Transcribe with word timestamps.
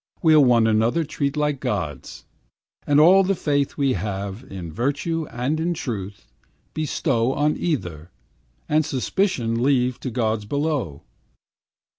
We'll 0.23 0.43
one 0.43 0.65
another 0.65 1.03
treat 1.03 1.37
like 1.37 1.59
gods, 1.59 2.25
And 2.87 2.99
all 2.99 3.23
the 3.23 3.35
faith 3.35 3.77
we 3.77 3.93
have 3.93 4.43
In 4.45 4.73
virtue 4.73 5.27
and 5.29 5.59
in 5.59 5.75
truth, 5.75 6.25
bestow 6.73 7.33
On 7.35 7.55
either, 7.55 8.09
and 8.67 8.83
suspicion 8.83 9.61
leave 9.61 9.99
To 9.99 10.09
gods 10.09 10.45
below. 10.45 11.03